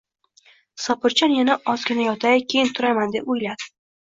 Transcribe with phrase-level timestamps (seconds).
[0.85, 3.71] Sobirjon yana ozgina yotay, keyin turaman deb oʻyladi.